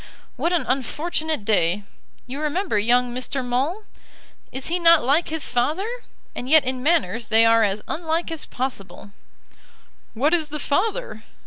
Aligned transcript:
"What 0.35 0.51
an 0.51 0.65
unfortunate 0.67 1.45
day! 1.45 1.83
You 2.25 2.41
remember 2.41 2.79
young 2.79 3.13
Mr. 3.13 3.45
Maule? 3.45 3.83
Is 4.51 4.65
he 4.65 4.79
not 4.79 5.03
like 5.03 5.27
his 5.29 5.47
father? 5.47 5.85
And 6.33 6.49
yet 6.49 6.63
in 6.65 6.81
manners 6.81 7.27
they 7.27 7.45
are 7.45 7.61
as 7.61 7.83
unlike 7.87 8.31
as 8.31 8.47
possible." 8.47 9.11
"What 10.15 10.33
is 10.33 10.47
the 10.47 10.57
father?" 10.57 11.23